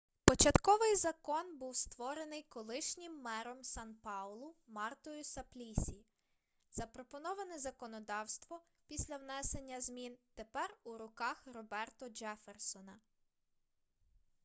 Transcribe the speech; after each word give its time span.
початковий 0.25 0.95
закон 0.95 1.57
був 1.57 1.75
створений 1.75 2.45
колишнім 2.49 3.21
мером 3.21 3.63
сан-паулу 3.63 4.53
мартою 4.67 5.23
саплісі 5.23 6.05
запропоноване 6.71 7.59
законодавство 7.59 8.61
після 8.87 9.17
внесення 9.17 9.81
змін 9.81 10.17
тепер 10.35 10.75
у 10.83 10.97
руках 10.97 11.47
роберто 11.53 12.09
джефферсона 12.09 12.95